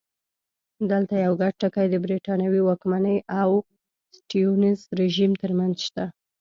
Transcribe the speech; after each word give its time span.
دلته 0.91 1.13
یو 1.25 1.33
ګډ 1.41 1.53
ټکی 1.61 1.87
د 1.89 1.95
برېټانوي 2.05 2.61
واکمنۍ 2.63 3.17
او 3.41 3.49
سټیونز 4.17 4.79
رژیم 4.99 5.31
ترمنځ 5.41 5.75
شته. 5.87 6.05